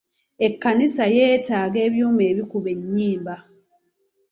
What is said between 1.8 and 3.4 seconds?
ebyuma ebikuba ennyimba.